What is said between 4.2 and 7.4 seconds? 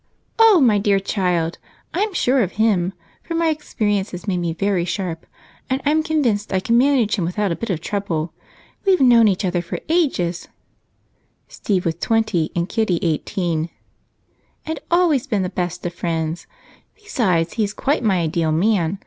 made me very sharp and I'm convinced I can manage him